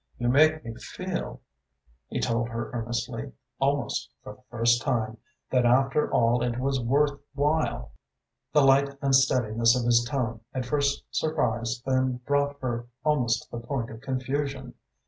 [0.17, 1.41] "You make me feel,"
[2.07, 5.17] he told her earnestly, "almost for the first time,
[5.51, 7.91] that after all it was worth while."
[8.51, 13.67] The slight unsteadiness of his tone at first surprised, then brought her almost to the
[13.67, 14.73] point of confusion.